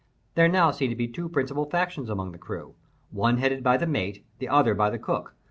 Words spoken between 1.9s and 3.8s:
among the crew—one headed by